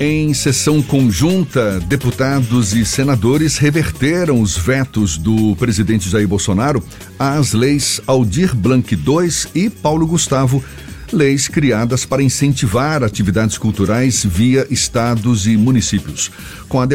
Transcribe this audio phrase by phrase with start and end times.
[0.00, 6.82] Em sessão conjunta, deputados e senadores reverteram os vetos do presidente Jair Bolsonaro
[7.18, 10.64] às leis Aldir Blanc II e Paulo Gustavo,
[11.12, 16.30] leis criadas para incentivar atividades culturais via estados e municípios.
[16.68, 16.88] Com a,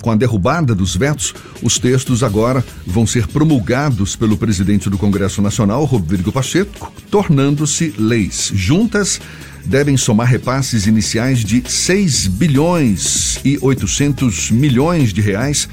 [0.00, 5.42] com a derrubada dos vetos, os textos agora vão ser promulgados pelo presidente do Congresso
[5.42, 8.52] Nacional, Rodrigo Pacheco, tornando-se leis.
[8.54, 9.20] Juntas,
[9.64, 15.68] devem somar repasses iniciais de 6 bilhões e 800 milhões de reais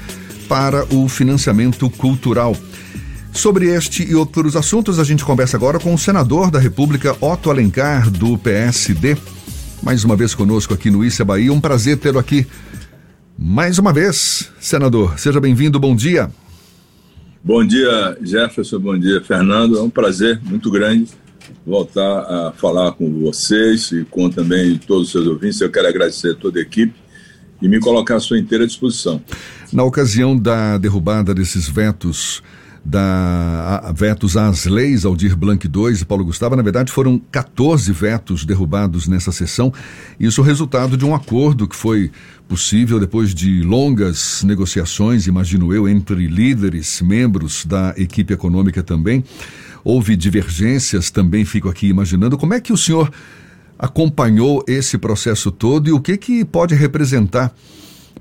[0.48, 2.56] para o financiamento cultural.
[3.32, 7.50] Sobre este e outros assuntos, a gente conversa agora com o senador da República, Otto
[7.50, 9.16] Alencar, do PSD.
[9.82, 11.52] Mais uma vez conosco aqui no Issa Bahia.
[11.52, 12.46] Um prazer tê-lo aqui
[13.38, 15.18] mais uma vez, senador.
[15.18, 16.30] Seja bem-vindo, bom dia.
[17.42, 18.78] Bom dia, Jefferson.
[18.78, 19.78] Bom dia, Fernando.
[19.78, 21.08] É um prazer muito grande
[21.66, 25.60] voltar a falar com vocês e com também todos os seus ouvintes.
[25.60, 26.94] Eu quero agradecer a toda a equipe
[27.60, 29.22] e me colocar à sua inteira disposição.
[29.72, 32.42] Na ocasião da derrubada desses vetos,
[32.84, 38.44] da vetos às leis Aldir Blanc II e Paulo Gustavo, na verdade foram 14 vetos
[38.44, 39.72] derrubados nessa sessão.
[40.18, 42.10] Isso resultado de um acordo que foi
[42.48, 49.24] possível depois de longas negociações, imagino eu, entre líderes, membros da equipe econômica também
[49.84, 52.38] houve divergências, também fico aqui imaginando.
[52.38, 53.10] Como é que o senhor
[53.78, 57.52] acompanhou esse processo todo e o que, que pode representar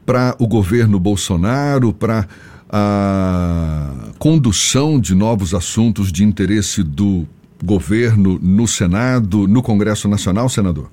[0.05, 2.27] para o governo Bolsonaro, para
[2.69, 7.27] a condução de novos assuntos de interesse do
[7.63, 10.89] governo no Senado, no Congresso Nacional, senador?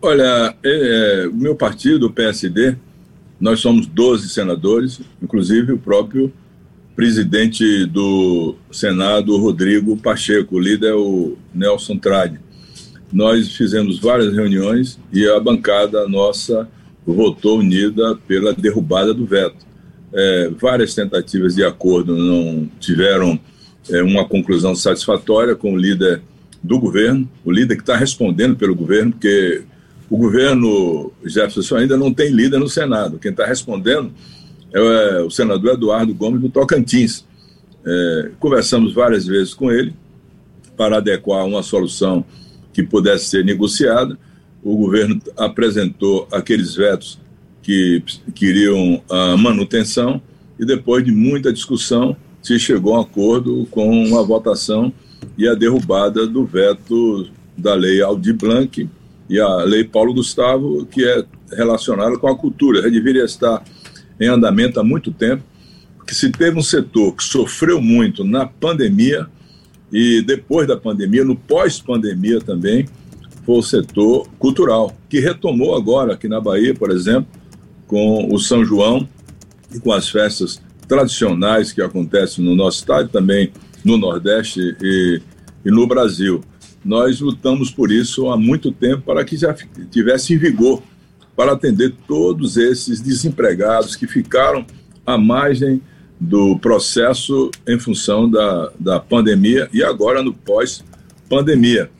[0.00, 2.74] Olha, é, o meu partido, o PSD,
[3.38, 6.32] nós somos 12 senadores, inclusive o próprio
[6.94, 12.38] presidente do Senado, Rodrigo Pacheco, o líder o Nelson Trade.
[13.12, 16.68] Nós fizemos várias reuniões e a bancada nossa
[17.06, 19.66] votou unida pela derrubada do veto.
[20.12, 23.38] É, várias tentativas de acordo não tiveram
[23.90, 26.22] é, uma conclusão satisfatória com o líder
[26.62, 29.62] do governo, o líder que está respondendo pelo governo, porque
[30.08, 33.18] o governo Jefferson ainda não tem líder no Senado.
[33.18, 34.12] Quem está respondendo
[34.72, 37.24] é o senador Eduardo Gomes do Tocantins.
[37.84, 39.94] É, conversamos várias vezes com ele
[40.76, 42.24] para adequar uma solução
[42.72, 44.18] que pudesse ser negociada.
[44.62, 47.18] O governo apresentou aqueles vetos
[47.62, 48.02] que
[48.34, 50.20] queriam a manutenção
[50.58, 54.92] e depois de muita discussão se chegou a um acordo com a votação
[55.38, 58.88] e a derrubada do veto da lei Aldir Blanc
[59.28, 62.82] e a lei Paulo Gustavo, que é relacionada com a cultura.
[62.82, 63.62] Já deveria estar
[64.22, 65.42] em andamento há muito tempo,
[66.06, 69.26] que se teve um setor que sofreu muito na pandemia
[69.92, 72.86] e depois da pandemia, no pós-pandemia também,
[73.44, 77.26] foi o setor cultural, que retomou agora aqui na Bahia, por exemplo,
[77.88, 79.08] com o São João
[79.74, 83.52] e com as festas tradicionais que acontecem no nosso estado, também
[83.84, 85.20] no Nordeste e,
[85.64, 86.42] e no Brasil.
[86.84, 89.54] Nós lutamos por isso há muito tempo para que já
[89.90, 90.82] tivesse em vigor
[91.36, 94.66] para atender todos esses desempregados que ficaram
[95.06, 95.80] à margem
[96.20, 101.90] do processo em função da, da pandemia e agora no pós-pandemia.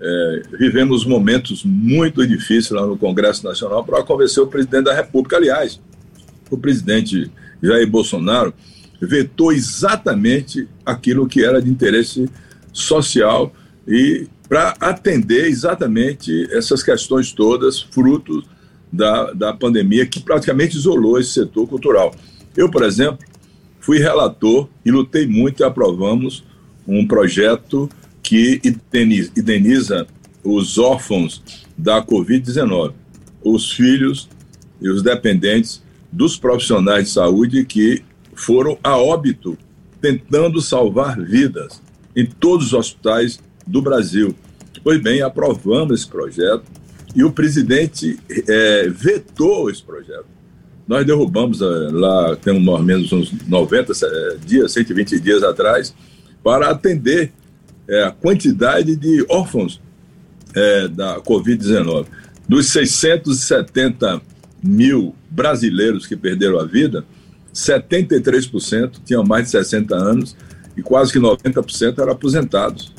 [0.00, 5.36] É, vivemos momentos muito difíceis lá no Congresso Nacional para convencer o presidente da República.
[5.36, 5.80] Aliás,
[6.50, 7.30] o presidente
[7.62, 8.52] Jair Bolsonaro
[9.00, 12.28] vetou exatamente aquilo que era de interesse
[12.72, 13.52] social
[13.86, 18.44] e para atender exatamente essas questões todas, frutos
[18.92, 22.14] da, da pandemia que praticamente isolou esse setor cultural.
[22.56, 23.18] Eu, por exemplo,
[23.80, 26.44] fui relator e lutei muito e aprovamos
[26.86, 27.88] um projeto
[28.22, 28.60] que
[29.36, 30.06] indeniza
[30.44, 31.42] os órfãos
[31.76, 32.92] da Covid-19,
[33.42, 34.28] os filhos
[34.80, 38.02] e os dependentes dos profissionais de saúde que
[38.34, 39.56] foram a óbito
[40.00, 41.80] tentando salvar vidas
[42.14, 44.34] em todos os hospitais do Brasil.
[44.82, 46.64] Pois bem, aprovamos esse projeto
[47.14, 48.18] e o presidente
[48.48, 50.26] é, vetou esse projeto.
[50.86, 55.94] Nós derrubamos é, lá, temos mais ou menos uns 90 é, dias, 120 dias atrás,
[56.42, 57.32] para atender
[57.88, 59.80] é, a quantidade de órfãos
[60.54, 62.06] é, da Covid-19.
[62.48, 64.20] Dos 670
[64.62, 67.04] mil brasileiros que perderam a vida,
[67.54, 70.36] 73% tinham mais de 60 anos
[70.76, 72.92] e quase que 90% eram aposentados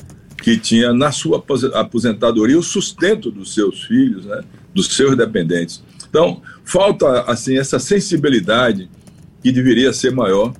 [0.44, 1.42] que tinha na sua
[1.72, 4.44] aposentadoria o sustento dos seus filhos, né,
[4.74, 5.82] dos seus dependentes.
[6.06, 8.90] Então, falta assim essa sensibilidade
[9.42, 10.52] que deveria ser maior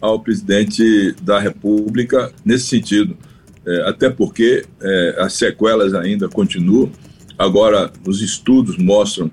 [0.00, 3.16] ao presidente da República nesse sentido,
[3.64, 6.90] é, até porque é, as sequelas ainda continuam.
[7.38, 9.30] Agora, os estudos mostram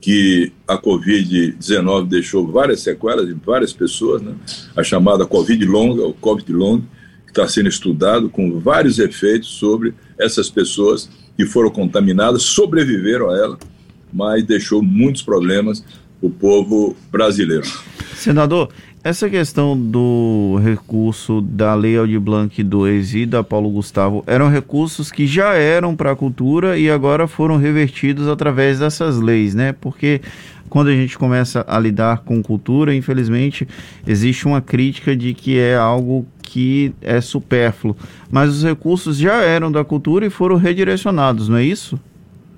[0.00, 4.34] que a Covid-19 deixou várias sequelas em várias pessoas, né?
[4.76, 6.82] a chamada Covid longa, o Covid long,
[7.26, 13.36] que está sendo estudado com vários efeitos sobre essas pessoas que foram contaminadas, sobreviveram a
[13.36, 13.58] ela,
[14.12, 15.84] mas deixou muitos problemas
[16.22, 17.66] o povo brasileiro.
[18.14, 18.70] Senador,
[19.04, 25.12] essa questão do recurso da Lei Aldir Blanc 2 e da Paulo Gustavo eram recursos
[25.12, 29.72] que já eram para a cultura e agora foram revertidos através dessas leis, né?
[29.72, 30.20] Porque
[30.68, 33.68] quando a gente começa a lidar com cultura, infelizmente,
[34.04, 37.96] existe uma crítica de que é algo que é supérfluo.
[38.30, 42.00] Mas os recursos já eram da cultura e foram redirecionados, não é isso?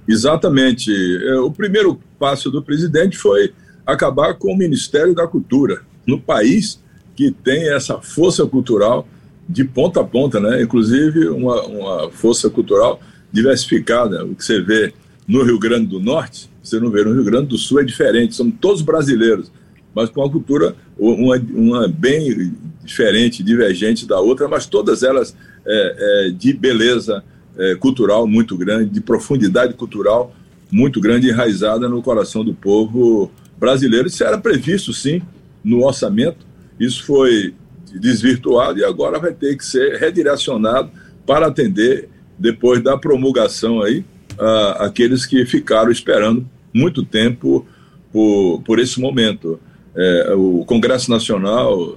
[0.07, 0.93] Exatamente.
[1.27, 3.53] É, o primeiro passo do presidente foi
[3.87, 6.81] acabar com o Ministério da Cultura no país
[7.17, 9.09] que tem essa força cultural
[9.49, 10.63] de ponta a ponta, né?
[10.63, 13.01] Inclusive uma, uma força cultural
[13.33, 14.25] diversificada.
[14.25, 14.93] O que você vê
[15.27, 18.37] no Rio Grande do Norte, você não vê no Rio Grande do Sul é diferente.
[18.37, 19.51] São todos brasileiros,
[19.99, 22.55] mas com uma cultura uma, uma bem
[22.85, 25.37] diferente, divergente da outra, mas todas elas
[25.67, 27.25] é, é, de beleza
[27.57, 30.33] é, cultural muito grande, de profundidade cultural
[30.71, 33.29] muito grande, enraizada no coração do povo
[33.59, 34.07] brasileiro.
[34.07, 35.21] Isso era previsto, sim,
[35.65, 36.47] no orçamento.
[36.79, 37.53] Isso foi
[37.93, 40.93] desvirtuado e agora vai ter que ser redirecionado
[41.27, 42.09] para atender,
[42.39, 44.05] depois da promulgação aí,
[44.35, 47.67] uh, aqueles que ficaram esperando muito tempo
[48.13, 49.59] por, por esse momento.
[49.99, 51.97] É, o Congresso Nacional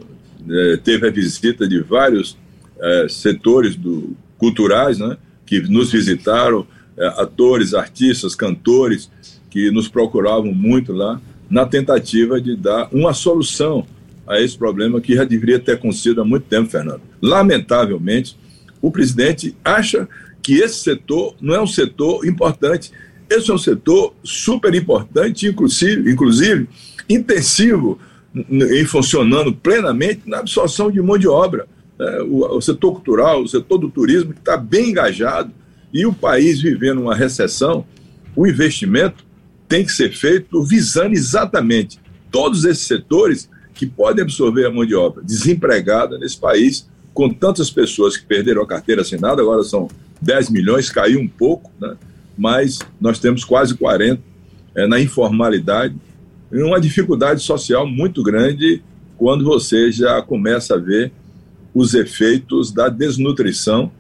[0.50, 2.36] é, teve a visita de vários
[2.82, 6.66] é, setores do, culturais, né, que nos visitaram,
[6.98, 9.12] é, atores, artistas, cantores,
[9.52, 13.86] que nos procuravam muito lá, na tentativa de dar uma solução
[14.26, 17.02] a esse problema que já deveria ter acontecido há muito tempo, Fernando.
[17.22, 18.36] Lamentavelmente,
[18.82, 20.08] o presidente acha
[20.42, 22.92] que esse setor não é um setor importante.
[23.32, 26.68] Esse é um setor super importante, inclusive, inclusive
[27.08, 27.98] intensivo
[28.36, 31.66] em funcionando plenamente na absorção de mão de obra.
[31.98, 35.50] É, o, o, setor cultural, o setor do turismo, que está bem engajado,
[35.94, 37.86] e o país vivendo uma recessão,
[38.36, 39.24] o investimento
[39.66, 42.00] tem que ser feito visando exatamente
[42.30, 47.72] todos esses setores que podem absorver a mão de obra desempregada nesse país, com tantas
[47.72, 49.88] pessoas que perderam a carteira assinada, agora são
[50.22, 51.96] 10 milhões, caiu um pouco, né?
[52.42, 54.20] Mas nós temos quase 40
[54.76, 55.96] é, na informalidade,
[56.52, 58.84] e uma dificuldade social muito grande
[59.16, 61.12] quando você já começa a ver
[61.72, 63.92] os efeitos da desnutrição,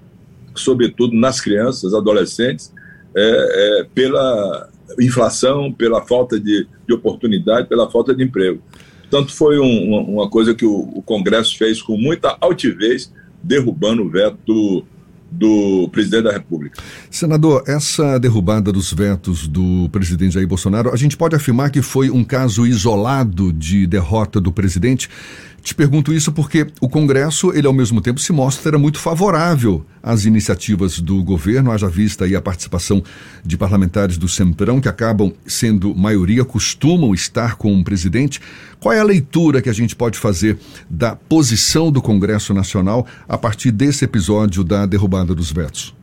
[0.55, 2.73] sobretudo nas crianças, adolescentes,
[3.15, 8.59] é, é, pela inflação, pela falta de, de oportunidade, pela falta de emprego.
[9.01, 13.13] Portanto, foi um, uma, uma, coisa que o, o, Congresso fez com muita altivez,
[13.43, 14.83] derrubando o veto
[15.31, 16.81] do presidente da República.
[17.09, 22.09] Senador, essa derrubada dos vetos do presidente Jair Bolsonaro, a gente pode afirmar que foi
[22.09, 25.09] um caso isolado de derrota do presidente?
[25.61, 30.25] Te pergunto isso porque o Congresso, ele ao mesmo tempo se mostra muito favorável às
[30.25, 33.03] iniciativas do governo, haja vista aí a participação
[33.45, 38.41] de parlamentares do Centrão, que acabam sendo maioria, costumam estar com o presidente.
[38.79, 40.57] Qual é a leitura que a gente pode fazer
[40.89, 45.93] da posição do Congresso Nacional a partir desse episódio da derrubada dos vetos?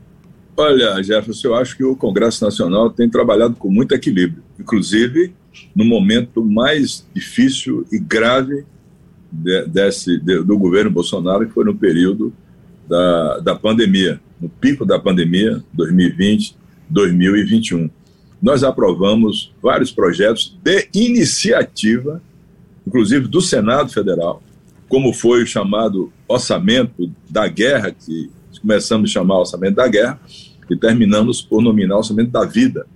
[0.56, 5.32] Olha, Jefferson, eu acho que o Congresso Nacional tem trabalhado com muito equilíbrio, inclusive
[5.74, 8.64] no momento mais difícil e grave
[9.30, 12.32] de, desse, de, do governo Bolsonaro, que foi no período
[12.88, 16.56] da, da pandemia, no pico da pandemia, 2020,
[16.88, 17.90] 2021.
[18.40, 22.22] Nós aprovamos vários projetos de iniciativa,
[22.86, 24.42] inclusive do Senado Federal,
[24.88, 28.30] como foi o chamado orçamento da guerra, que
[28.60, 30.18] começamos a chamar orçamento da guerra,
[30.70, 32.86] e terminamos por nominar orçamento da vida,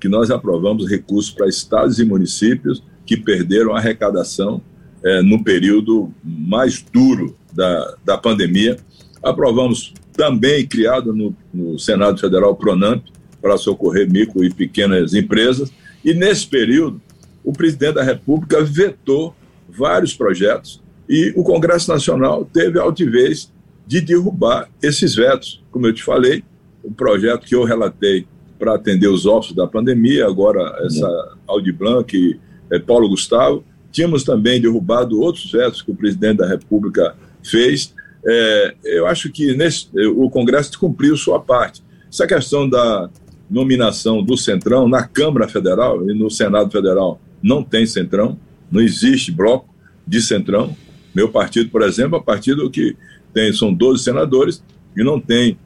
[0.00, 4.60] que nós aprovamos recursos para estados e municípios que perderam a arrecadação
[5.04, 8.76] é, no período mais duro da, da pandemia.
[9.22, 13.04] Aprovamos também, criado no, no Senado Federal, PRONAMP,
[13.40, 15.72] para socorrer micro e pequenas empresas.
[16.04, 17.00] E nesse período,
[17.44, 19.34] o presidente da República vetou
[19.68, 23.50] vários projetos e o Congresso Nacional teve a altivez
[23.86, 25.62] de derrubar esses vetos.
[25.70, 26.44] Como eu te falei,
[26.82, 28.26] o projeto que eu relatei
[28.58, 32.40] para atender os ossos da pandemia, agora essa Audi Blanc,
[32.70, 37.94] é, Paulo Gustavo, Tínhamos também derrubado outros vetos que o presidente da República fez.
[38.24, 41.82] É, eu acho que nesse, o Congresso cumpriu sua parte.
[42.10, 43.10] Essa questão da
[43.50, 48.38] nominação do Centrão na Câmara Federal e no Senado Federal não tem Centrão,
[48.70, 49.68] não existe bloco
[50.06, 50.74] de Centrão.
[51.14, 52.96] Meu partido, por exemplo, é um partido que
[53.34, 54.62] tem, são 12 senadores
[54.96, 55.58] e não tem,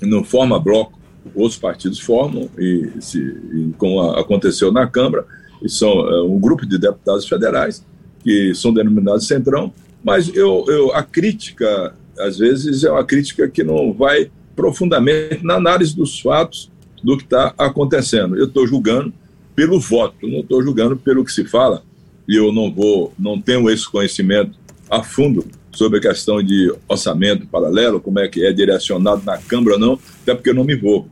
[0.00, 0.98] não forma bloco.
[1.34, 5.26] Outros partidos formam, e, se, e como aconteceu na Câmara,
[5.66, 7.84] são é, um grupo de deputados federais
[8.22, 9.72] que são denominados centrão,
[10.04, 15.54] mas eu, eu, a crítica, às vezes, é uma crítica que não vai profundamente na
[15.54, 16.70] análise dos fatos
[17.02, 18.36] do que está acontecendo.
[18.36, 19.12] Eu estou julgando
[19.54, 21.82] pelo voto, não estou julgando pelo que se fala,
[22.28, 24.58] e eu não vou, não tenho esse conhecimento
[24.90, 29.78] a fundo sobre a questão de orçamento paralelo, como é que é direcionado na Câmara
[29.78, 31.08] não, até porque eu não me envolvo.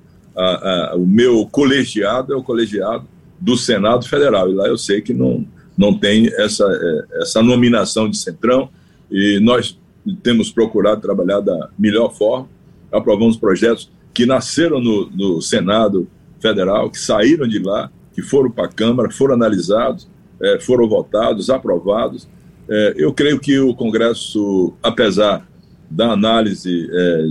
[0.94, 3.06] O meu colegiado é o colegiado
[3.40, 8.08] do Senado Federal, e lá eu sei que não, não tem essa, é, essa nominação
[8.08, 8.68] de centrão,
[9.10, 9.78] e nós
[10.22, 12.48] temos procurado trabalhar da melhor forma,
[12.92, 16.08] aprovamos projetos que nasceram no, no Senado
[16.40, 20.08] Federal, que saíram de lá, que foram para a Câmara, foram analisados,
[20.40, 22.28] é, foram votados, aprovados.
[22.68, 25.46] É, eu creio que o Congresso, apesar
[25.88, 26.88] da análise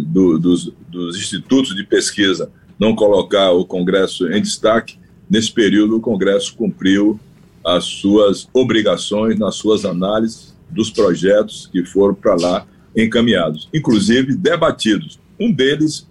[0.07, 4.97] do, dos, dos institutos de pesquisa não colocar o Congresso em destaque,
[5.29, 7.19] nesse período o Congresso cumpriu
[7.63, 15.19] as suas obrigações nas suas análises dos projetos que foram para lá encaminhados, inclusive debatidos.
[15.39, 16.07] Um deles,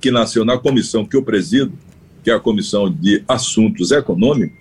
[0.00, 1.72] que nasceu na comissão que eu presido,
[2.22, 4.60] que é a Comissão de Assuntos Econômicos,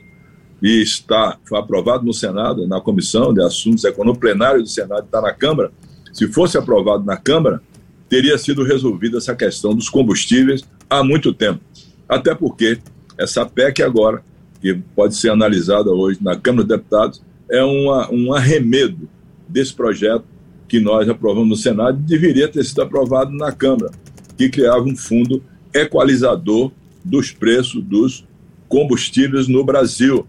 [0.62, 5.20] e está foi aprovado no Senado, na Comissão de Assuntos Econômicos, plenário do Senado está
[5.20, 5.72] na Câmara.
[6.14, 7.62] Se fosse aprovado na Câmara,
[8.08, 11.62] teria sido resolvida essa questão dos combustíveis há muito tempo.
[12.08, 12.80] Até porque
[13.18, 14.24] essa PEC agora,
[14.62, 19.10] que pode ser analisada hoje na Câmara dos Deputados, é uma, um arremedo
[19.48, 20.24] desse projeto
[20.68, 23.92] que nós aprovamos no Senado deveria ter sido aprovado na Câmara,
[24.38, 26.72] que criava um fundo equalizador
[27.04, 28.26] dos preços dos
[28.70, 30.26] combustíveis no Brasil,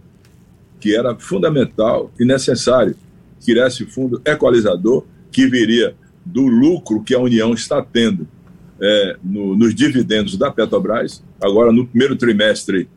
[0.81, 2.97] que era fundamental e necessário
[3.45, 8.27] criar esse fundo equalizador que viria do lucro que a União está tendo
[8.83, 11.23] é, no, nos dividendos da Petrobras.
[11.41, 12.89] Agora, no primeiro trimestre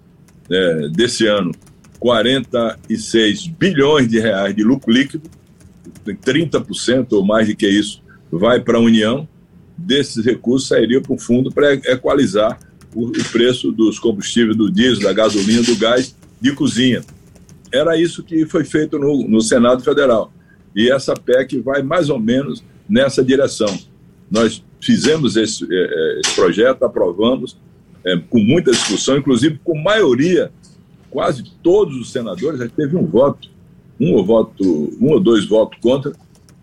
[0.49, 1.51] é, desse ano,
[1.99, 5.29] 46 bilhões de reais de lucro líquido,
[6.05, 8.01] 30% ou mais do que isso
[8.31, 9.27] vai para a União.
[9.77, 12.57] Desses recursos sairia para o fundo para equalizar
[12.93, 17.03] o, o preço dos combustíveis, do diesel, da gasolina, do gás de cozinha.
[17.71, 20.31] Era isso que foi feito no, no Senado Federal.
[20.75, 23.77] E essa PEC vai mais ou menos nessa direção.
[24.31, 27.57] Nós fizemos esse, é, é, esse projeto, aprovamos,
[28.05, 30.51] é, com muita discussão, inclusive com maioria,
[31.09, 33.49] quase todos os senadores, já teve um voto,
[33.99, 34.63] um ou, voto,
[35.01, 36.13] um ou dois votos contra,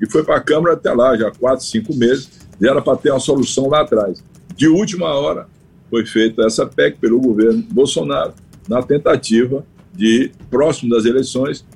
[0.01, 3.11] e foi para a Câmara até lá, já quatro, cinco meses, e era para ter
[3.11, 4.23] uma solução lá atrás.
[4.55, 5.49] De última hora,
[5.91, 8.35] foi feita essa PEC pelo governo Bolsonaro,
[8.69, 11.67] na tentativa de, próximo das eleições,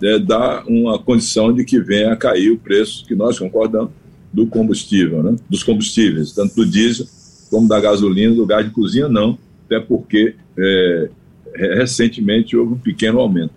[0.00, 3.90] é, dar uma condição de que venha a cair o preço, que nós concordamos,
[4.36, 5.34] do combustível, né?
[5.48, 7.06] dos combustíveis, tanto do diesel
[7.48, 11.08] como da gasolina, do gás de cozinha, não, até porque é,
[11.54, 13.54] recentemente houve um pequeno aumento.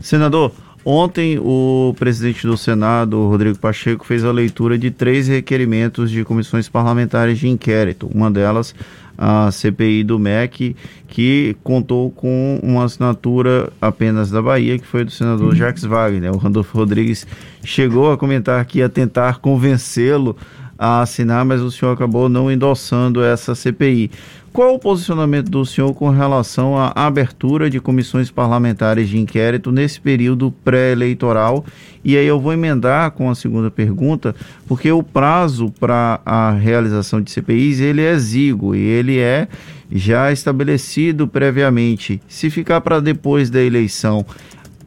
[0.00, 0.50] Senador,
[0.88, 6.68] Ontem, o presidente do Senado, Rodrigo Pacheco, fez a leitura de três requerimentos de comissões
[6.68, 8.08] parlamentares de inquérito.
[8.14, 8.72] Uma delas,
[9.18, 10.76] a CPI do MEC,
[11.08, 16.32] que contou com uma assinatura apenas da Bahia, que foi do senador Jacques Wagner.
[16.32, 17.26] O Randolfo Rodrigues
[17.64, 20.36] chegou a comentar que ia tentar convencê-lo
[20.78, 24.08] a assinar, mas o senhor acabou não endossando essa CPI.
[24.56, 30.00] Qual o posicionamento do senhor com relação à abertura de comissões parlamentares de inquérito nesse
[30.00, 31.62] período pré-eleitoral?
[32.02, 34.34] E aí eu vou emendar com a segunda pergunta,
[34.66, 39.46] porque o prazo para a realização de CPIs ele é exíguo e ele é
[39.92, 42.18] já estabelecido previamente.
[42.26, 44.24] Se ficar para depois da eleição,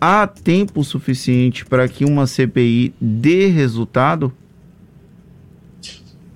[0.01, 4.33] há tempo suficiente para que uma CPI dê resultado?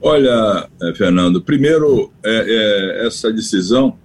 [0.05, 3.97] Olha, eh, Fernando, primeiro, é, é, essa decisão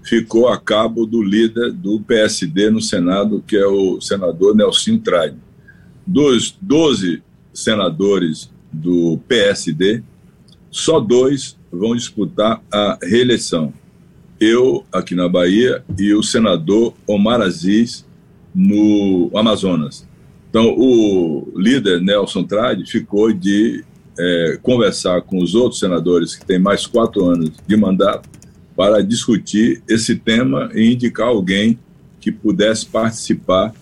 [0.00, 5.36] ficou a cabo do líder do PSD no Senado, que é o senador Nelson Trade.
[6.06, 7.20] Dos 12
[7.52, 10.04] senadores do PSD,
[10.70, 13.74] só dois vão disputar a reeleição.
[14.38, 18.06] Eu, aqui na Bahia, e o senador Omar Aziz,
[18.54, 20.06] no Amazonas.
[20.48, 23.84] Então, o líder Nelson Trade ficou de
[24.20, 28.28] é, conversar com os outros senadores que têm mais quatro anos de mandato
[28.76, 31.78] para discutir esse tema e indicar alguém
[32.20, 33.74] que pudesse participar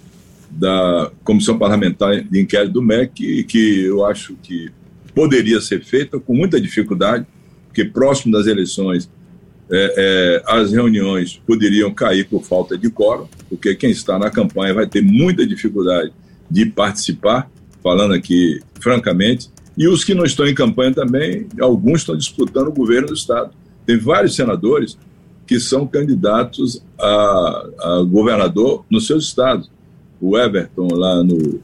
[0.50, 4.70] da Comissão Parlamentar de Inquérito do MEC, que eu acho que
[5.14, 7.26] poderia ser feita com muita dificuldade,
[7.66, 9.10] porque próximo das eleições
[9.70, 14.72] é, é, as reuniões poderiam cair por falta de quórum, porque quem está na campanha
[14.72, 16.12] vai ter muita dificuldade
[16.50, 17.50] de participar,
[17.82, 22.72] falando aqui francamente, e os que não estão em campanha também, alguns estão disputando o
[22.72, 23.52] governo do Estado.
[23.86, 24.98] Tem vários senadores
[25.46, 29.70] que são candidatos a, a governador nos seus estados.
[30.20, 31.60] O Everton lá no,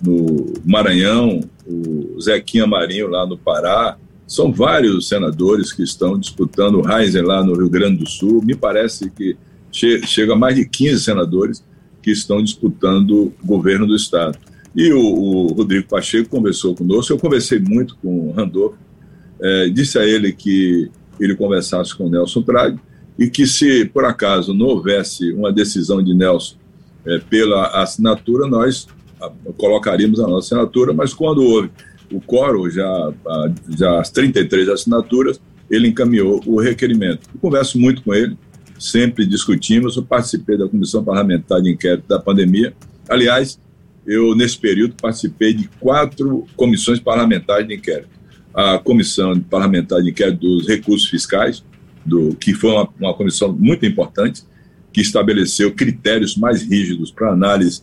[0.00, 6.88] no Maranhão, o Zequinha Marinho lá no Pará, são vários senadores que estão disputando o
[6.88, 8.42] Heisen lá no Rio Grande do Sul.
[8.44, 9.36] Me parece que
[9.76, 11.62] che chega a mais de 15 senadores
[12.02, 14.38] que estão disputando o governo do Estado.
[14.76, 18.74] E o, o Rodrigo Pacheco conversou conosco, eu conversei muito com o Randolph,
[19.40, 22.78] é, disse a ele que ele conversasse com o Nelson Trade
[23.18, 26.56] e que se por acaso não houvesse uma decisão de Nelson
[27.06, 28.86] é, pela assinatura, nós
[29.56, 31.70] colocaríamos a nossa assinatura, mas quando houve
[32.12, 33.12] o quórum, já,
[33.70, 35.40] já as 33 assinaturas,
[35.70, 37.28] ele encaminhou o requerimento.
[37.34, 38.36] Eu converso muito com ele,
[38.78, 42.74] sempre discutimos, eu participei da Comissão Parlamentar de Inquérito da Pandemia.
[43.08, 43.58] Aliás,
[44.06, 48.08] eu, nesse período, participei de quatro comissões parlamentares de inquérito.
[48.54, 51.62] A Comissão Parlamentar de Inquérito dos Recursos Fiscais,
[52.04, 54.44] do, que foi uma, uma comissão muito importante,
[54.92, 57.82] que estabeleceu critérios mais rígidos para análise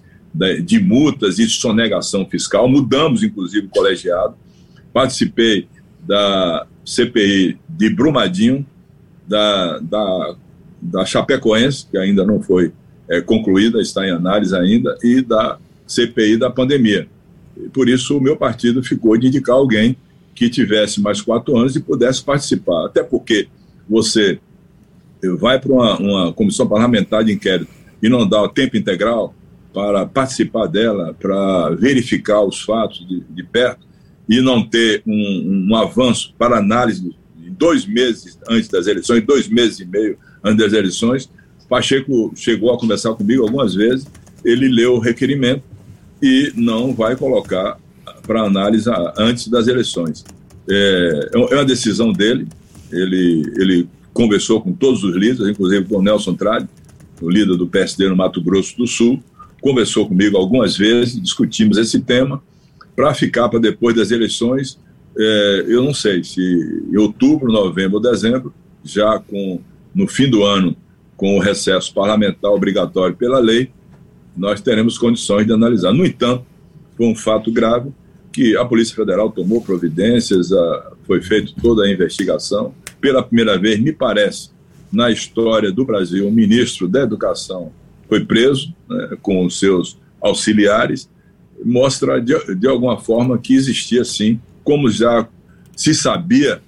[0.65, 2.68] de multas e sonegação fiscal.
[2.68, 4.36] Mudamos, inclusive, o colegiado.
[4.92, 5.68] Participei
[6.01, 8.65] da CPI de Brumadinho,
[9.27, 10.36] da, da,
[10.82, 12.74] da Chapecoense, que ainda não foi
[13.10, 17.08] é, concluída, está em análise ainda, e da CPI da pandemia.
[17.58, 19.96] E por isso, o meu partido ficou de indicar alguém
[20.36, 22.86] que tivesse mais quatro anos e pudesse participar.
[22.86, 23.48] Até porque
[23.88, 24.40] você
[25.40, 27.72] vai para uma, uma comissão parlamentar de inquérito
[28.02, 29.34] e não dá o tempo integral,
[29.74, 33.86] para participar dela, para verificar os fatos de, de perto
[34.30, 37.16] e não ter um, um, avanço para análise
[37.58, 41.30] dois meses antes das eleições, dois meses e meio antes das eleições.
[41.68, 44.06] Pacheco chegou a conversar comigo algumas vezes,
[44.46, 45.63] ele leu o requerimento
[46.24, 47.77] e não vai colocar
[48.25, 50.24] para análise antes das eleições.
[50.70, 52.48] É, é uma decisão dele,
[52.89, 56.70] ele, ele conversou com todos os líderes, inclusive com o Nelson Trade,
[57.22, 59.22] o líder do PSD no Mato Grosso do Sul,
[59.62, 62.42] conversou comigo algumas vezes, discutimos esse tema,
[62.96, 64.80] para ficar para depois das eleições,
[65.17, 66.41] é, eu não sei se
[66.89, 69.60] em outubro, novembro ou dezembro, já com
[69.93, 70.74] no fim do ano,
[71.17, 73.69] com o recesso parlamentar obrigatório pela lei,
[74.36, 75.93] nós teremos condições de analisar.
[75.93, 76.46] No entanto,
[76.98, 77.91] foi um fato grave
[78.32, 82.74] que a Polícia Federal tomou providências, a, foi feita toda a investigação.
[83.00, 84.50] Pela primeira vez, me parece,
[84.91, 87.72] na história do Brasil, o ministro da Educação
[88.08, 91.10] foi preso né, com os seus auxiliares,
[91.63, 95.28] mostra de, de alguma forma que existia sim, como já
[95.76, 96.62] se sabia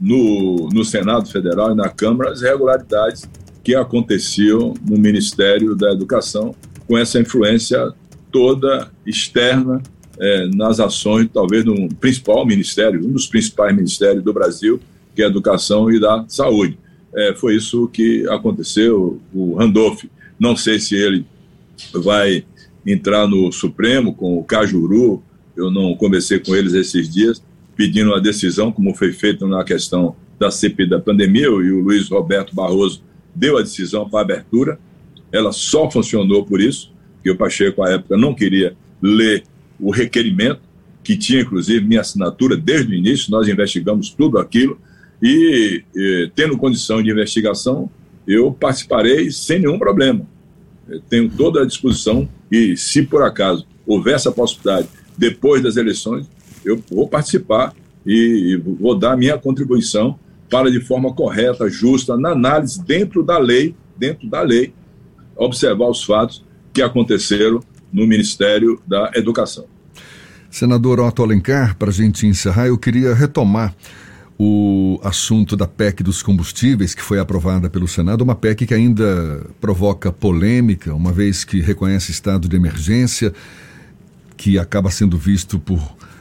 [0.00, 3.28] no, no Senado Federal e na Câmara, as irregularidades
[3.62, 6.54] que aconteciam no Ministério da Educação,
[6.88, 7.92] com essa influência
[8.32, 9.82] toda externa
[10.18, 14.80] é, nas ações, talvez, no principal ministério, um dos principais ministérios do Brasil,
[15.14, 16.76] que é a Educação e da Saúde.
[17.14, 19.20] É, foi isso que aconteceu.
[19.32, 20.04] O Randolph
[20.38, 21.24] não sei se ele
[21.92, 22.44] vai
[22.86, 25.22] entrar no Supremo com o Cajuru.
[25.56, 27.42] Eu não conversei com eles esses dias,
[27.76, 32.08] pedindo uma decisão, como foi feito na questão da CPI da pandemia, e o Luiz
[32.08, 33.02] Roberto Barroso
[33.34, 34.78] deu a decisão para abertura.
[35.32, 39.44] Ela só funcionou por isso, que o Pacheco, à época, não queria ler
[39.78, 40.60] o requerimento,
[41.02, 43.30] que tinha, inclusive, minha assinatura desde o início.
[43.30, 44.78] Nós investigamos tudo aquilo
[45.22, 47.90] e, e tendo condição de investigação,
[48.26, 50.26] eu participarei sem nenhum problema.
[51.08, 56.26] Tenho toda a disposição e, se por acaso houver essa possibilidade depois das eleições,
[56.64, 57.74] eu vou participar
[58.06, 63.38] e, e vou dar minha contribuição para, de forma correta, justa, na análise dentro da
[63.38, 64.72] lei, dentro da lei,
[65.38, 67.60] observar os fatos que aconteceram
[67.92, 69.64] no Ministério da Educação.
[70.50, 73.74] Senador Otto Alencar, para a gente encerrar, eu queria retomar
[74.38, 79.44] o assunto da PEC dos combustíveis, que foi aprovada pelo Senado, uma PEC que ainda
[79.60, 83.32] provoca polêmica, uma vez que reconhece estado de emergência,
[84.36, 85.80] que acaba sendo visto por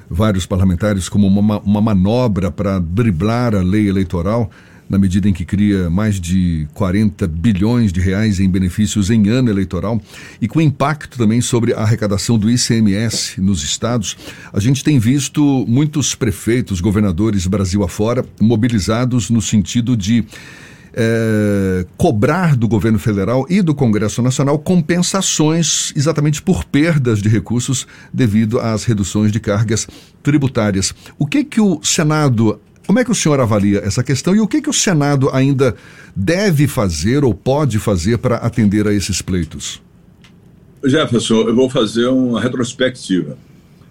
[0.10, 4.50] vários parlamentares como uma, uma manobra para driblar a lei eleitoral
[4.90, 9.50] na medida em que cria mais de 40 bilhões de reais em benefícios em ano
[9.50, 10.02] eleitoral
[10.42, 14.18] e com impacto também sobre a arrecadação do ICMS nos estados,
[14.54, 20.26] a gente tem visto muitos prefeitos, governadores Brasil afora mobilizados no sentido de
[21.00, 27.86] é, cobrar do governo federal e do Congresso Nacional compensações exatamente por perdas de recursos
[28.12, 29.88] devido às reduções de cargas
[30.24, 30.96] tributárias.
[31.20, 34.48] O que que o Senado como é que o senhor avalia essa questão e o
[34.48, 35.76] que, que o Senado ainda
[36.16, 39.82] deve fazer ou pode fazer para atender a esses pleitos?
[40.86, 43.38] Jefferson, eu vou fazer uma retrospectiva.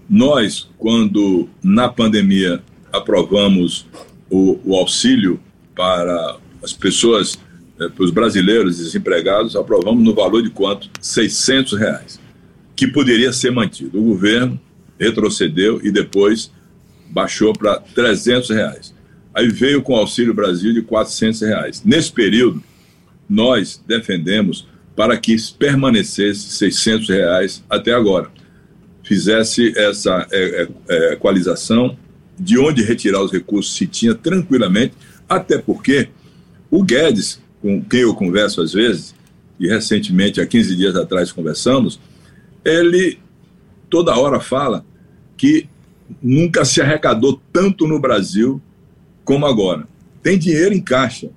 [0.09, 3.87] Nós, quando na pandemia aprovamos
[4.31, 5.39] o, o auxílio
[5.75, 7.39] para as pessoas
[7.79, 10.89] é, para os brasileiros desempregados, aprovamos no valor de quanto?
[10.99, 12.19] 600 reais,
[12.75, 14.01] que poderia ser mantido.
[14.01, 14.59] O governo
[14.99, 16.51] retrocedeu e depois
[17.17, 18.95] baixou para 300 reais.
[19.35, 21.83] Aí veio com o Auxílio Brasil de 400 reais.
[21.83, 22.63] Nesse período,
[23.27, 28.31] nós defendemos para que permanecesse 600 reais até agora.
[29.03, 31.97] Fizesse essa é, é, é, equalização,
[32.39, 34.93] de onde retirar os recursos se tinha tranquilamente,
[35.27, 36.11] até porque
[36.71, 39.15] o Guedes, com quem eu converso às vezes,
[39.59, 41.99] e recentemente, há 15 dias atrás, conversamos,
[42.63, 43.19] ele
[43.89, 44.85] toda hora fala
[45.35, 45.67] que
[46.23, 48.61] nunca se arrecadou tanto no Brasil
[49.25, 49.87] como agora.
[50.23, 51.31] Tem dinheiro em caixa.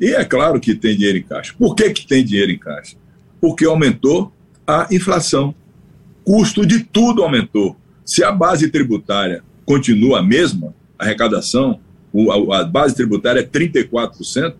[0.00, 1.54] E é claro que tem dinheiro em caixa.
[1.58, 2.96] Por que, que tem dinheiro em caixa?
[3.40, 4.32] Porque aumentou
[4.66, 5.54] a inflação.
[6.24, 7.76] Custo de tudo aumentou.
[8.04, 11.80] Se a base tributária continua a mesma, a arrecadação,
[12.52, 14.54] a base tributária é 34%,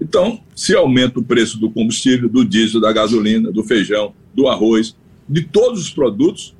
[0.00, 4.96] então, se aumenta o preço do combustível, do diesel, da gasolina, do feijão, do arroz,
[5.28, 6.56] de todos os produtos,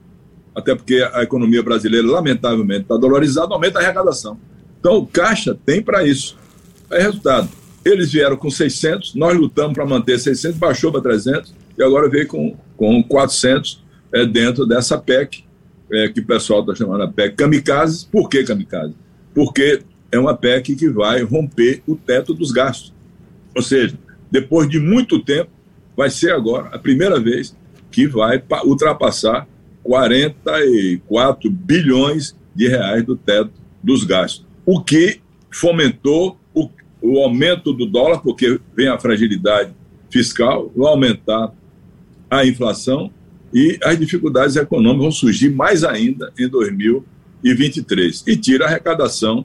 [0.54, 4.38] até porque a economia brasileira, lamentavelmente, está dolarizada, aumenta a arrecadação.
[4.78, 6.36] Então, o Caixa tem para isso.
[6.90, 7.48] É resultado.
[7.84, 12.26] Eles vieram com 600, nós lutamos para manter 600, baixou para 300 e agora veio
[12.26, 13.82] com, com 400
[14.12, 15.44] é, dentro dessa PEC,
[15.92, 18.06] é, que o pessoal está chamando de PEC kamikaze.
[18.06, 18.94] Por que kamikaze?
[19.34, 19.82] Porque
[20.12, 22.92] é uma PEC que vai romper o teto dos gastos.
[23.54, 23.96] Ou seja,
[24.30, 25.50] depois de muito tempo,
[25.96, 27.56] vai ser agora a primeira vez
[27.90, 29.46] que vai ultrapassar
[29.82, 33.50] 44 bilhões de reais do teto
[33.82, 36.68] dos gastos, o que fomentou o,
[37.00, 39.72] o aumento do dólar, porque vem a fragilidade
[40.10, 41.52] fiscal, vai aumentar
[42.30, 43.10] a inflação
[43.52, 49.44] e as dificuldades econômicas vão surgir mais ainda em 2023 e tira a arrecadação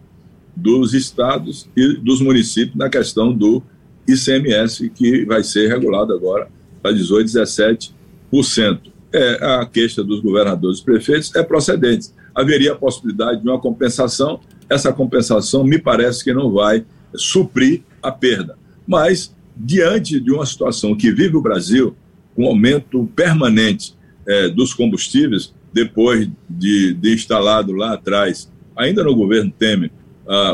[0.55, 3.63] dos estados e dos municípios na questão do
[4.07, 6.47] ICMS, que vai ser regulado agora
[6.83, 12.09] a 18, 17% é, a queixa dos governadores e prefeitos é procedente.
[12.33, 18.11] Haveria a possibilidade de uma compensação, essa compensação me parece que não vai suprir a
[18.11, 18.57] perda.
[18.85, 21.95] Mas, diante de uma situação que vive o Brasil,
[22.35, 23.95] com aumento permanente
[24.27, 29.91] é, dos combustíveis, depois de, de, instalado lá atrás, ainda no governo Temer,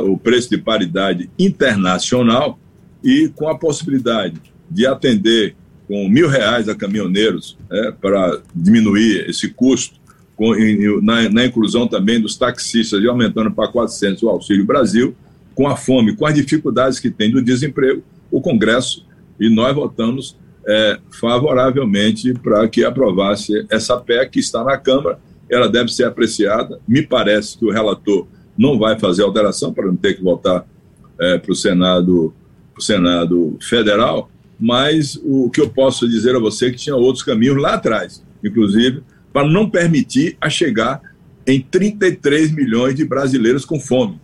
[0.04, 2.60] o preço de paridade internacional,
[3.04, 5.56] e com a possibilidade de atender
[5.92, 10.00] com mil reais a caminhoneiros é, para diminuir esse custo,
[10.38, 10.54] com,
[11.02, 15.14] na, na, inclusão também dos taxistas e aumentando para 400 o Auxílio Brasil,
[15.54, 18.02] com a fome, com as dificuldades que tem do desemprego,
[18.32, 19.06] o Congresso
[19.38, 25.20] e nós votamos é, favoravelmente para que aprovasse essa PEC que está na Câmara.
[25.50, 26.80] Ela deve ser apreciada.
[26.88, 28.28] Me parece que o relator
[28.58, 30.66] não vai fazer alteração para não ter que voltar
[31.20, 32.34] é, para o Senado,
[32.80, 37.60] Senado Federal, mas o que eu posso dizer a você é que tinha outros caminhos
[37.60, 39.02] lá atrás, inclusive,
[39.34, 41.02] para não permitir a chegar
[41.48, 44.22] em 33 milhões de brasileiros com fome.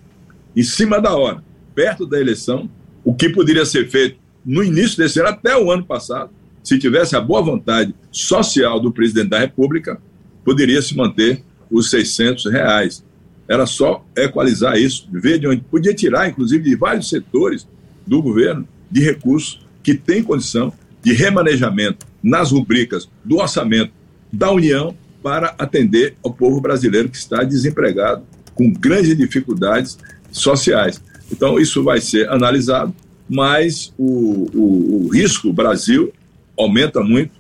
[0.56, 2.70] Em cima da hora, perto da eleição,
[3.04, 6.30] o que poderia ser feito no início desse ano, até o ano passado,
[6.64, 10.00] se tivesse a boa vontade social do presidente da República,
[10.46, 13.04] poderia se manter os 600 reais.
[13.48, 17.68] Era só equalizar isso, ver de onde podia tirar, inclusive, de vários setores
[18.06, 23.94] do governo, de recursos que tem condição de remanejamento nas rubricas do orçamento
[24.34, 28.22] da União para atender ao povo brasileiro que está desempregado,
[28.54, 29.98] com grandes dificuldades
[30.30, 31.02] sociais.
[31.32, 32.94] Então, isso vai ser analisado,
[33.30, 36.12] mas o, o, o risco Brasil
[36.60, 37.32] aumenta muito.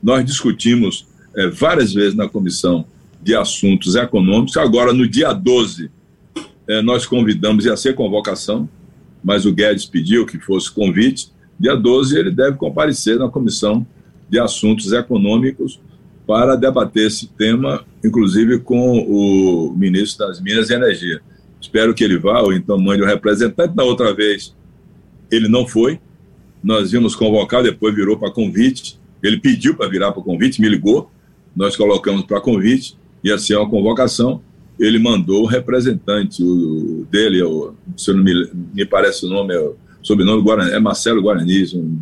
[0.00, 2.84] Nós discutimos é, várias vezes na Comissão
[3.20, 4.56] de Assuntos Econômicos.
[4.56, 5.90] Agora, no dia 12,
[6.68, 8.68] é, nós convidamos, ia ser convocação,
[9.24, 13.86] mas o Guedes pediu que fosse convite, Dia 12, ele deve comparecer na Comissão
[14.28, 15.80] de Assuntos Econômicos
[16.26, 21.20] para debater esse tema, inclusive com o ministro das Minas e Energia.
[21.60, 23.74] Espero que ele vá, ou então mande o um representante.
[23.74, 24.54] Da outra vez,
[25.30, 25.98] ele não foi.
[26.62, 29.00] Nós vimos convocar, depois virou para convite.
[29.22, 31.10] Ele pediu para virar para convite, me ligou.
[31.56, 34.40] Nós colocamos para convite, ia ser uma convocação.
[34.78, 39.70] Ele mandou o representante o, dele, o, se não me, me parece o nome, é
[40.02, 41.98] sobrenome Guarani, é Marcelo Guarani, um,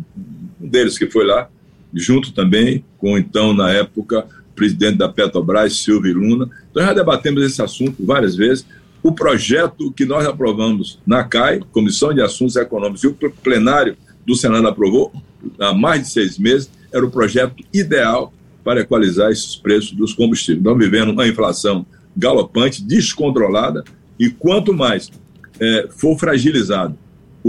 [0.61, 1.49] um deles que foi lá,
[1.93, 6.49] junto também com, então, na época, presidente da Petrobras, Silvio Luna.
[6.71, 8.65] Então, já debatemos esse assunto várias vezes.
[9.03, 14.35] O projeto que nós aprovamos na CAI, Comissão de Assuntos Econômicos, e o plenário do
[14.35, 15.13] Senado aprovou
[15.59, 18.33] há mais de seis meses, era o projeto ideal
[18.63, 20.59] para equalizar esses preços dos combustíveis.
[20.59, 23.83] Estamos vivendo uma inflação galopante, descontrolada,
[24.19, 25.11] e quanto mais
[25.59, 26.97] é, for fragilizado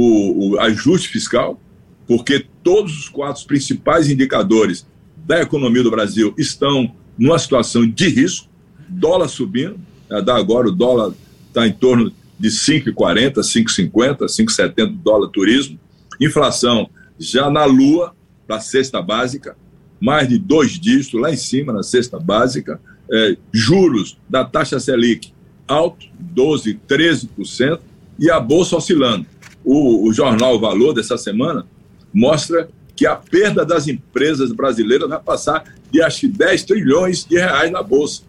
[0.01, 1.61] o, o ajuste fiscal,
[2.07, 8.49] porque todos os quatro principais indicadores da economia do Brasil estão numa situação de risco,
[8.89, 9.79] dólar subindo,
[10.25, 11.13] da agora o dólar
[11.49, 15.79] está em torno de 5,40, 5,50, 5,70 dólar turismo,
[16.21, 18.15] inflação já na lua
[18.47, 19.57] para cesta básica,
[20.01, 22.81] mais de dois dígitos lá em cima na cesta básica,
[23.13, 25.33] é, juros da taxa Selic
[25.67, 27.81] alto, 12, 13%,
[28.19, 29.27] e a bolsa oscilando.
[29.65, 31.67] O, o jornal Valor dessa semana
[32.13, 37.37] mostra que a perda das empresas brasileiras vai passar de acho que 10 trilhões de
[37.37, 38.23] reais na bolsa.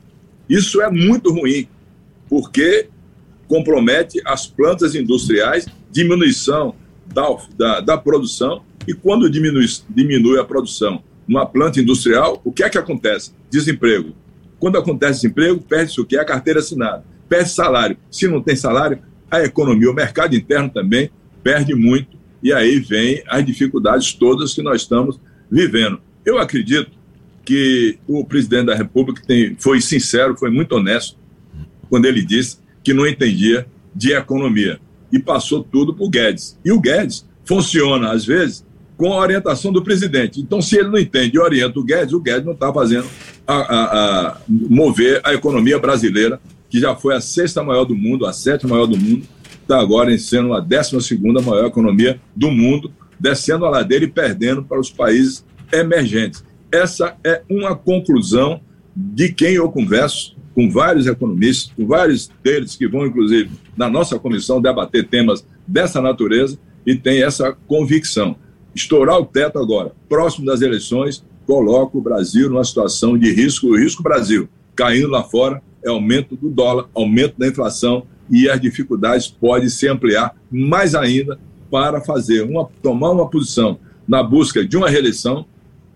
[0.47, 1.67] Isso é muito ruim,
[2.29, 2.87] porque
[3.47, 6.75] compromete as plantas industriais, diminuição
[7.07, 7.25] da,
[7.57, 12.69] da, da produção, e quando diminui, diminui a produção numa planta industrial, o que é
[12.69, 13.31] que acontece?
[13.49, 14.13] Desemprego.
[14.59, 16.17] Quando acontece desemprego, perde-se o que?
[16.17, 17.03] A carteira assinada.
[17.27, 17.97] Perde salário.
[18.11, 21.09] Se não tem salário, a economia, o mercado interno também
[21.43, 22.17] perde muito.
[22.41, 25.19] E aí vem as dificuldades todas que nós estamos
[25.52, 25.99] vivendo.
[26.25, 26.91] Eu acredito
[27.43, 31.17] que o presidente da República tem, foi sincero, foi muito honesto
[31.89, 34.80] quando ele disse que não entendia de economia
[35.12, 36.58] e passou tudo para o Guedes.
[36.63, 38.63] E o Guedes funciona, às vezes,
[38.95, 40.39] com a orientação do presidente.
[40.39, 43.08] Então, se ele não entende e orienta o Guedes, o Guedes não está fazendo
[43.47, 48.25] a, a, a mover a economia brasileira, que já foi a sexta maior do mundo,
[48.25, 49.25] a sétima maior do mundo,
[49.69, 54.63] está agora sendo a décima segunda maior economia do mundo, descendo a ladeira e perdendo
[54.63, 56.43] para os países emergentes.
[56.71, 58.62] Essa é uma conclusão
[58.95, 64.17] de quem eu converso com vários economistas, com vários deles que vão, inclusive, na nossa
[64.17, 68.36] comissão debater temas dessa natureza e tem essa convicção.
[68.73, 73.77] Estourar o teto agora, próximo das eleições, coloca o Brasil numa situação de risco, o
[73.77, 79.27] risco Brasil caindo lá fora é aumento do dólar, aumento da inflação e as dificuldades
[79.27, 81.39] podem se ampliar mais ainda
[81.69, 85.45] para fazer uma tomar uma posição na busca de uma reeleição,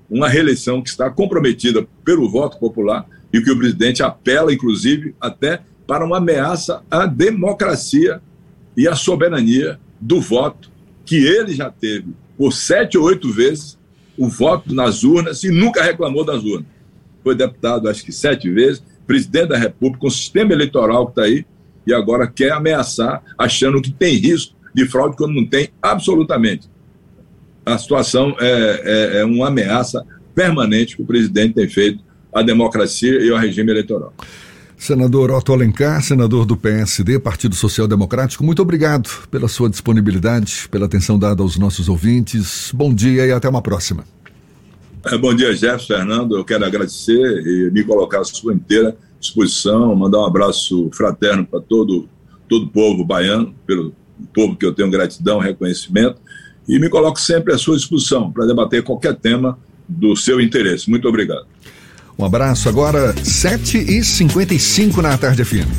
[0.09, 5.61] uma reeleição que está comprometida pelo voto popular e que o presidente apela, inclusive, até
[5.87, 8.21] para uma ameaça à democracia
[8.77, 10.71] e à soberania do voto,
[11.05, 13.77] que ele já teve por sete ou oito vezes
[14.17, 16.67] o voto nas urnas e nunca reclamou das urnas.
[17.23, 21.23] Foi deputado, acho que sete vezes, presidente da República, com o sistema eleitoral que está
[21.23, 21.45] aí,
[21.85, 26.69] e agora quer ameaçar, achando que tem risco de fraude quando não tem absolutamente.
[27.65, 33.21] A situação é, é, é uma ameaça permanente que o presidente tem feito à democracia
[33.21, 34.13] e ao regime eleitoral.
[34.75, 40.87] Senador Otto Alencar, senador do PSD, Partido Social Democrático, muito obrigado pela sua disponibilidade, pela
[40.87, 42.69] atenção dada aos nossos ouvintes.
[42.73, 44.03] Bom dia e até uma próxima.
[45.05, 46.35] É, bom dia, Jeff, Fernando.
[46.35, 51.61] Eu quero agradecer e me colocar à sua inteira disposição, mandar um abraço fraterno para
[51.61, 52.07] todo,
[52.47, 53.95] todo o povo baiano, pelo
[54.33, 56.21] povo que eu tenho gratidão, reconhecimento,
[56.67, 59.57] e me coloco sempre à sua disposição para debater qualquer tema
[59.87, 60.89] do seu interesse.
[60.89, 61.45] Muito obrigado.
[62.17, 65.73] Um abraço agora, 7h55 na tarde firme.